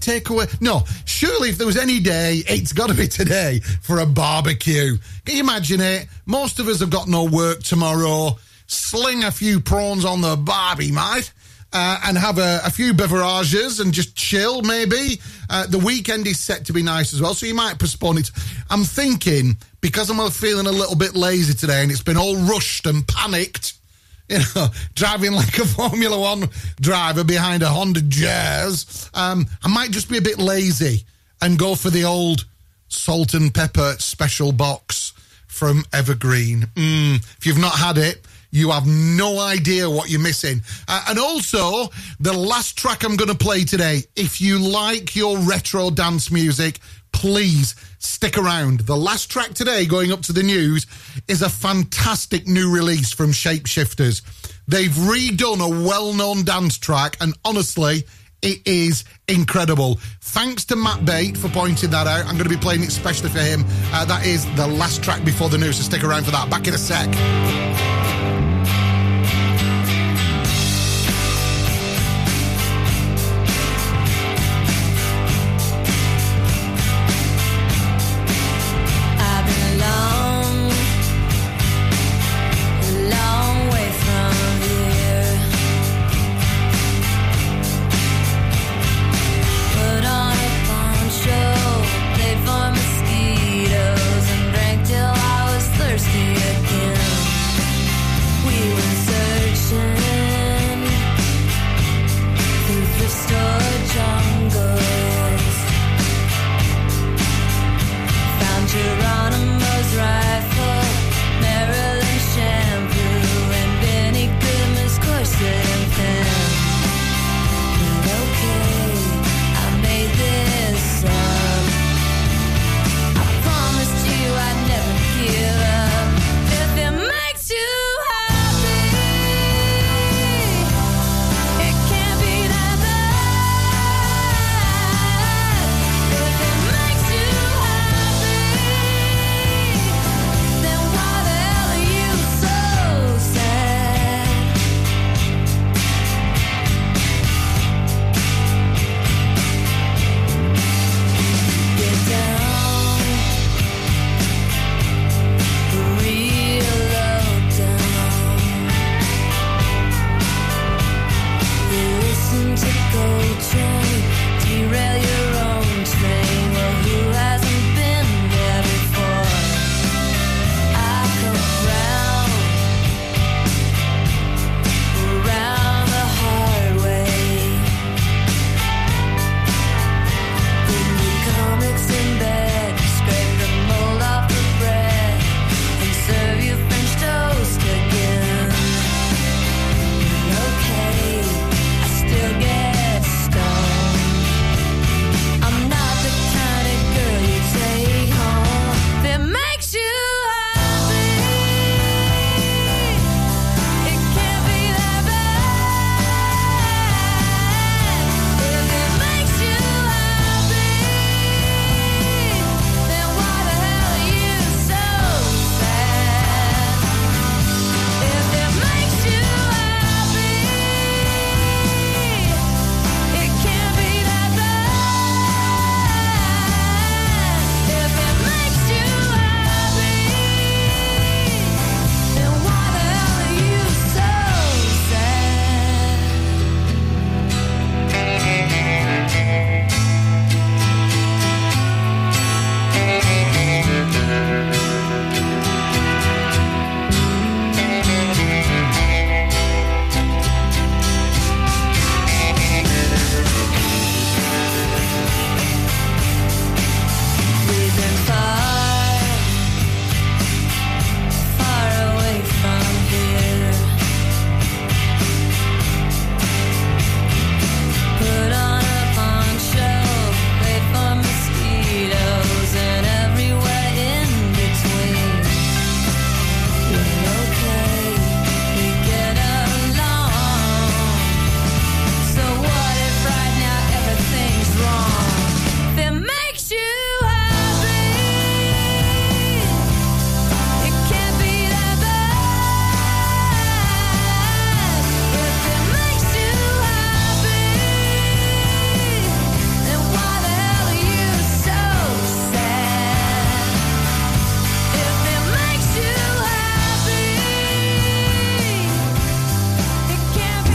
[0.00, 3.98] take away, no, surely if there was any day, it's got to be today for
[3.98, 4.96] a barbecue.
[5.24, 6.06] Can you imagine it?
[6.26, 8.38] Most of us have got no work tomorrow.
[8.68, 11.32] Sling a few prawns on the barbie, mate.
[11.72, 15.20] Uh, and have a, a few beverages and just chill, maybe.
[15.50, 18.30] Uh, the weekend is set to be nice as well, so you might postpone it.
[18.70, 22.86] I'm thinking, because I'm feeling a little bit lazy today and it's been all rushed
[22.86, 23.74] and panicked,
[24.28, 26.48] you know, driving like a Formula One
[26.80, 31.04] driver behind a Honda Jazz, um, I might just be a bit lazy
[31.42, 32.46] and go for the old
[32.88, 35.12] salt and pepper special box
[35.46, 36.62] from Evergreen.
[36.74, 38.24] Mm, if you've not had it,
[38.54, 40.62] you have no idea what you're missing.
[40.86, 41.88] Uh, and also,
[42.20, 46.78] the last track I'm going to play today, if you like your retro dance music,
[47.12, 48.80] please stick around.
[48.80, 50.86] The last track today, going up to the news,
[51.26, 54.22] is a fantastic new release from Shapeshifters.
[54.68, 58.04] They've redone a well known dance track, and honestly,
[58.40, 59.98] it is incredible.
[60.20, 62.26] Thanks to Matt Bate for pointing that out.
[62.26, 63.64] I'm going to be playing it specially for him.
[63.92, 66.48] Uh, that is the last track before the news, so stick around for that.
[66.50, 68.23] Back in a sec.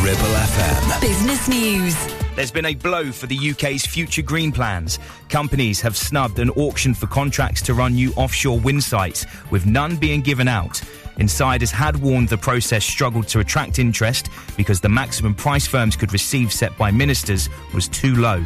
[0.10, 1.02] Ribble FM.
[1.02, 1.96] Business news.
[2.36, 4.98] There's been a blow for the UK's future green plans.
[5.30, 9.98] Companies have snubbed an auction for contracts to run new offshore wind sites, with none
[9.98, 10.82] being given out.
[11.18, 16.12] Insiders had warned the process struggled to attract interest because the maximum price firms could
[16.12, 18.44] receive set by ministers was too low.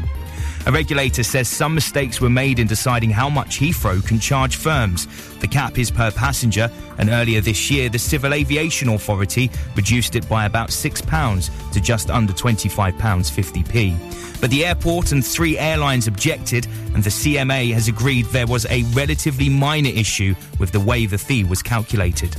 [0.65, 5.07] A regulator says some mistakes were made in deciding how much Heathrow can charge firms.
[5.39, 10.27] The cap is per passenger, and earlier this year, the Civil Aviation Authority reduced it
[10.29, 14.39] by about £6 to just under £25.50p.
[14.39, 18.83] But the airport and three airlines objected, and the CMA has agreed there was a
[18.93, 22.37] relatively minor issue with the way the fee was calculated.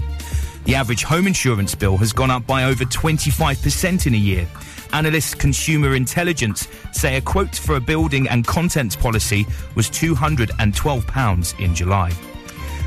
[0.64, 4.48] The average home insurance bill has gone up by over 25% in a year.
[4.94, 9.44] Analysts Consumer Intelligence say a quote for a building and contents policy
[9.74, 12.12] was £212 in July.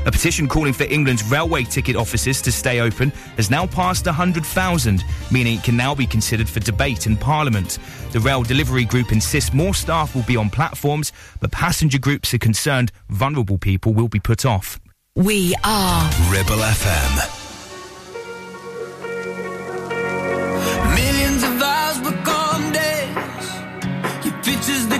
[0.06, 5.04] A petition calling for England's railway ticket offices to stay open has now passed 100,000,
[5.30, 7.78] meaning it can now be considered for debate in Parliament.
[8.12, 12.38] The rail delivery group insists more staff will be on platforms, but passenger groups are
[12.38, 14.80] concerned vulnerable people will be put off.
[15.14, 17.47] We are Ribble FM.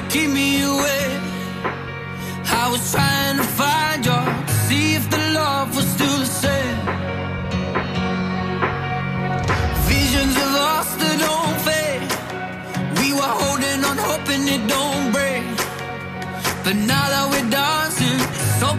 [0.08, 1.20] Keep me awake.
[2.62, 4.20] I was trying to find you,
[4.66, 6.78] see if the love was still the same.
[9.92, 12.02] Visions of us that don't fade.
[13.00, 15.44] We were holding on, hoping it don't break.
[16.64, 18.78] But now that we're dancing, it's all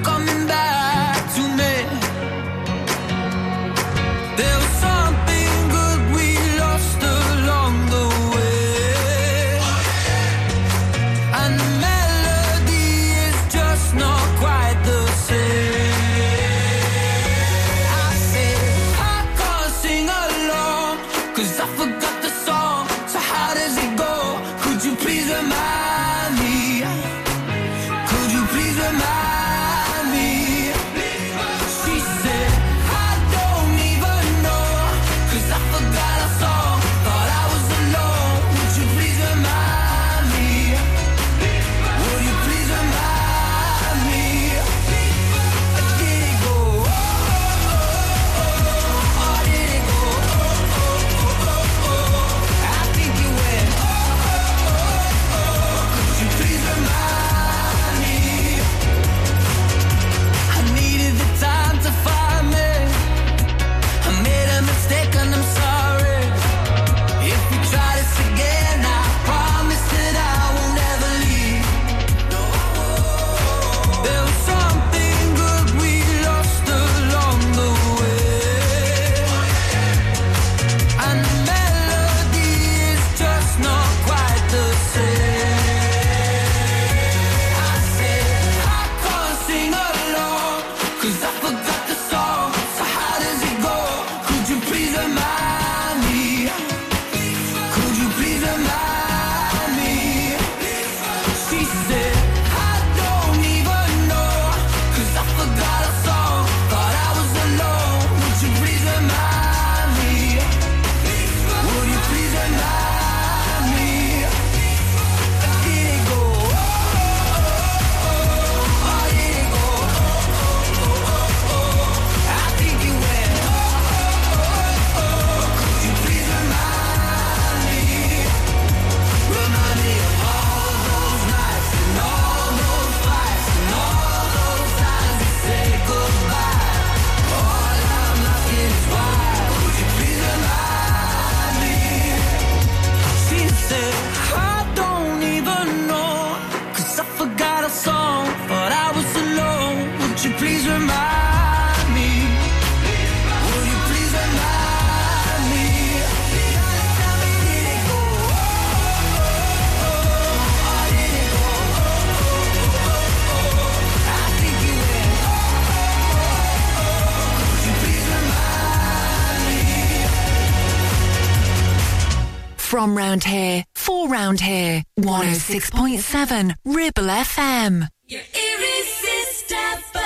[172.79, 174.83] from round here, for round here.
[174.97, 177.89] 106.7 Ribble FM.
[178.07, 179.99] You're irresistible.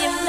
[0.00, 0.24] You're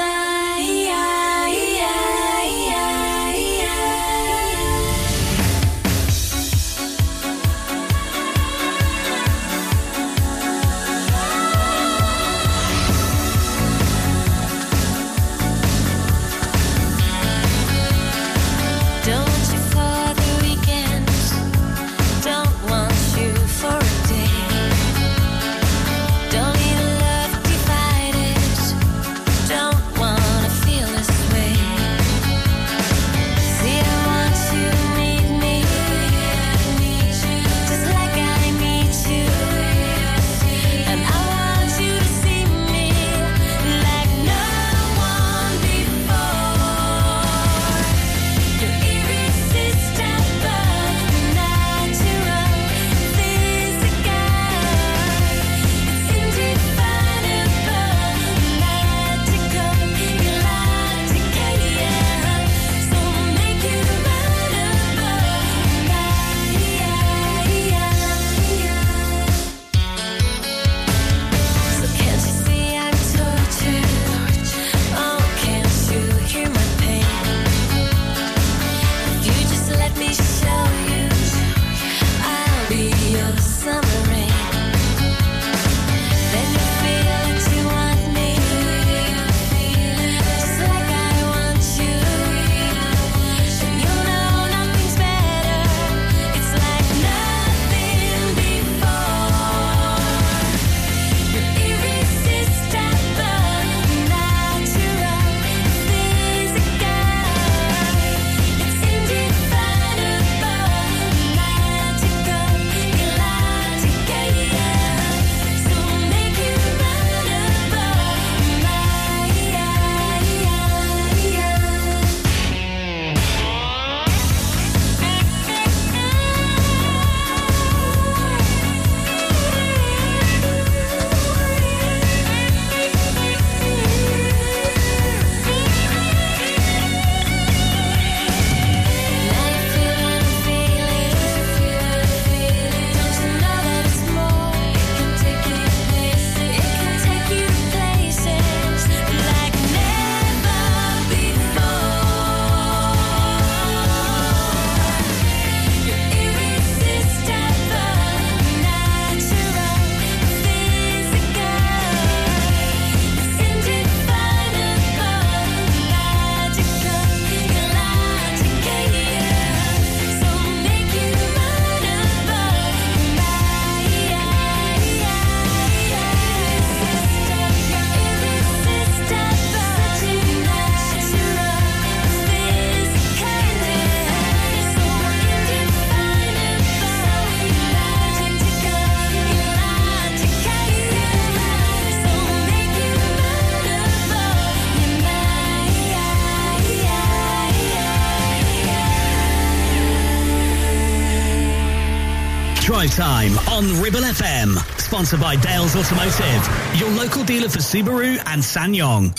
[202.98, 204.56] Time on Ribble FM.
[204.80, 209.16] Sponsored by Dales Automotive, your local dealer for Subaru and SsangYong.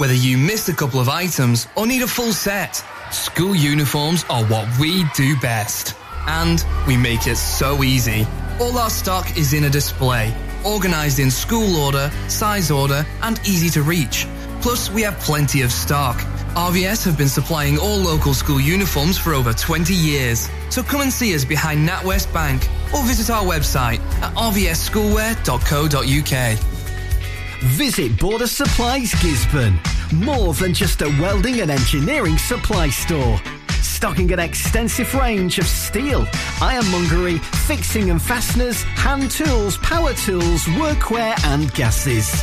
[0.00, 4.42] Whether you missed a couple of items or need a full set, school uniforms are
[4.46, 5.94] what we do best.
[6.26, 8.26] And we make it so easy.
[8.60, 10.34] All our stock is in a display,
[10.66, 14.26] organized in school order, size order, and easy to reach.
[14.62, 16.16] Plus, we have plenty of stock.
[16.56, 20.48] RVS have been supplying all local school uniforms for over 20 years.
[20.70, 26.58] So come and see us behind NatWest Bank or visit our website at rvsschoolwear.co.uk.
[27.62, 29.78] Visit Border Supplies Gisburn.
[30.12, 33.38] More than just a welding and engineering supply store.
[33.82, 36.26] Stocking an extensive range of steel,
[36.62, 42.42] ironmongery, fixing and fasteners, hand tools, power tools, workwear and gases.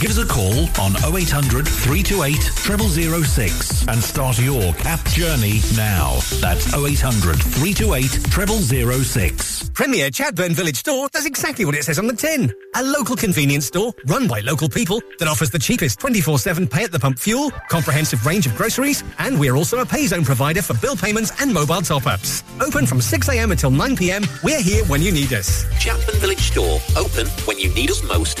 [0.00, 2.34] Give us a call on 0800 328
[3.24, 6.18] 0006 and start your CAP journey now.
[6.40, 9.70] That's 0800 328 0006.
[9.70, 12.52] Premier Chatburn Village Store does exactly what it says on the tin.
[12.74, 16.92] A local convenience store run by local people that offers the cheapest 24-7 pay at
[16.92, 20.74] the pump fuel, comprehensive range of groceries, and we're also a pay zone provider for
[20.74, 22.42] bill payments and mobile top-ups.
[22.60, 25.64] Open from 6am until 9pm, we're here when you need us.
[25.80, 28.40] Chapman Village Store, open when you need us most.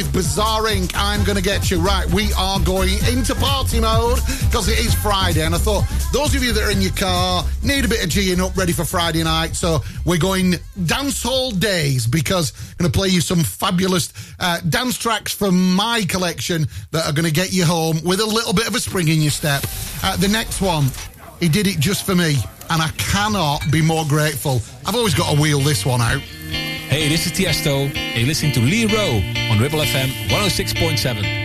[0.00, 0.92] with Bizarre Inc.
[0.94, 1.78] I'm going to get you.
[1.78, 5.44] Right, we are going into party mode because it is Friday.
[5.44, 8.08] And I thought those of you that are in your car need a bit of
[8.08, 9.56] geeing up, ready for Friday night.
[9.56, 10.54] So we're going
[10.86, 15.74] dance hall days because I'm going to play you some fabulous uh, dance tracks from
[15.74, 18.80] my collection that are going to get you home with a little bit of a
[18.80, 19.62] spring in your step.
[20.02, 20.86] Uh, the next one,
[21.40, 22.36] he did it just for me.
[22.70, 24.62] And I cannot be more grateful.
[24.86, 26.20] I've always got to wheel this one out.
[26.20, 28.09] Hey, this is Tiesto.
[28.14, 31.39] You're listening to Lee Rowe on Ribble FM 106.7.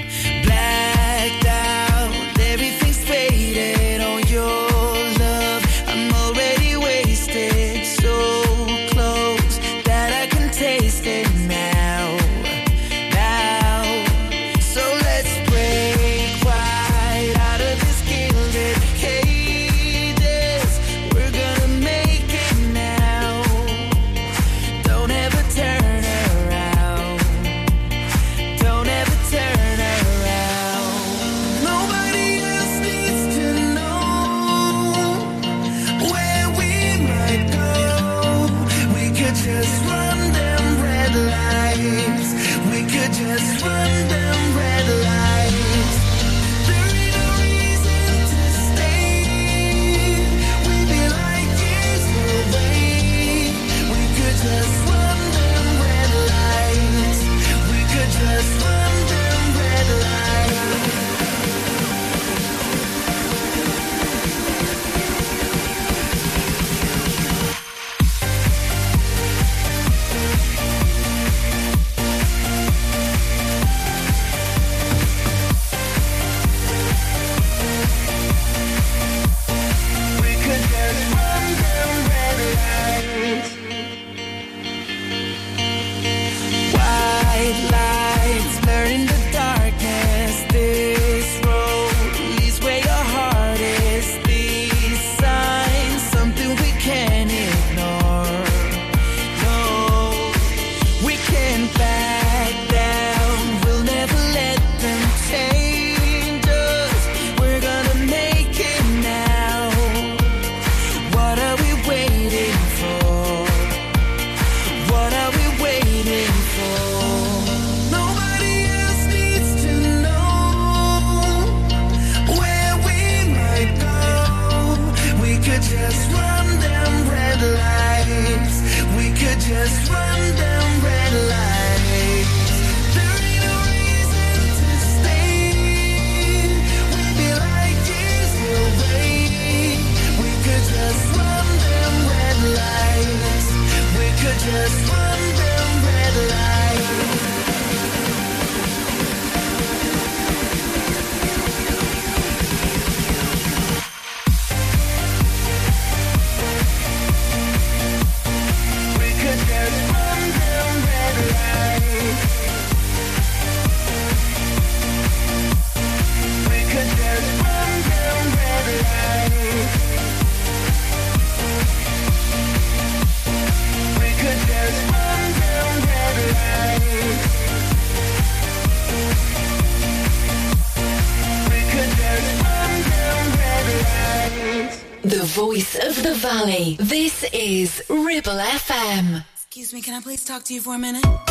[186.46, 186.76] Valley.
[186.80, 189.26] This is Ribble FM.
[189.34, 191.25] Excuse me, can I please talk to you for a minute?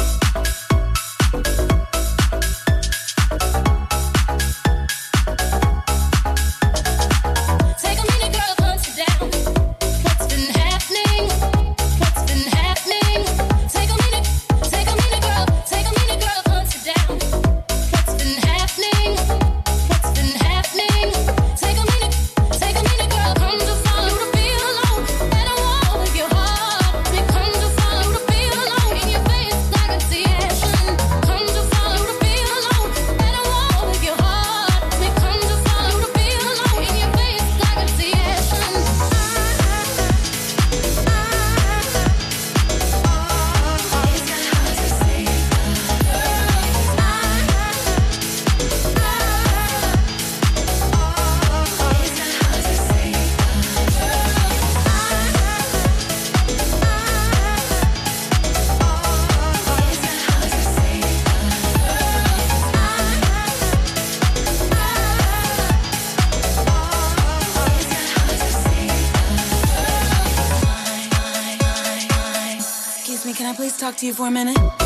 [74.05, 74.84] you for a minute?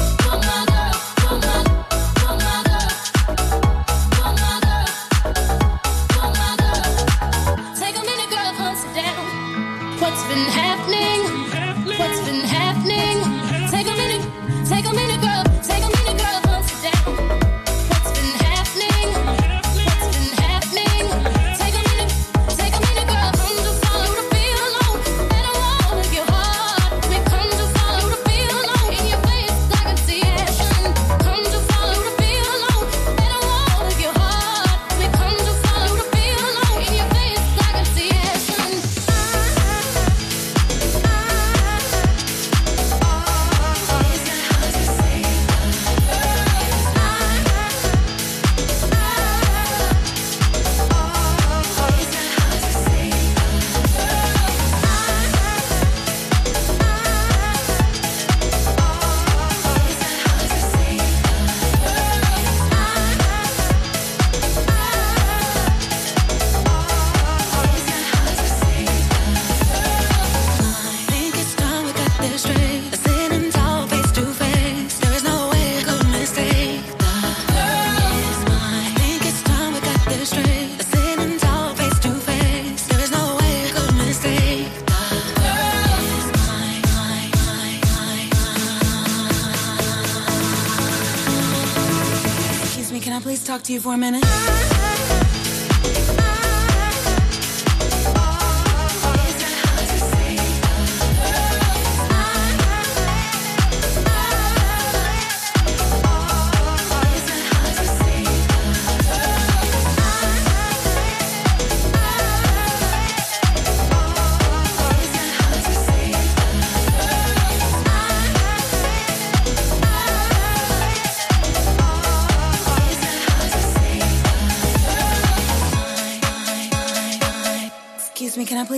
[93.68, 94.47] you for a minute?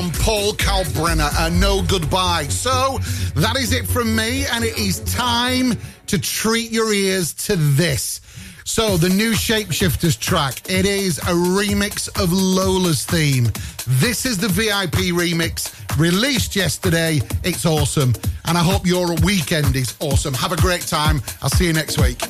[0.00, 2.44] from Paul Kalkbrenner, a no goodbye.
[2.44, 2.98] So
[3.34, 8.22] that is it from me, and it is time to treat your ears to this.
[8.64, 13.48] So the new Shapeshifters track, it is a remix of Lola's theme.
[14.00, 17.20] This is the VIP remix released yesterday.
[17.44, 18.14] It's awesome,
[18.46, 20.32] and I hope your weekend is awesome.
[20.32, 21.20] Have a great time.
[21.42, 22.29] I'll see you next week.